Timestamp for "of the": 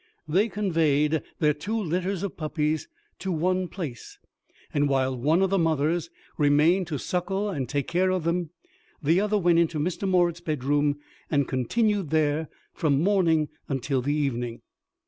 5.43-5.59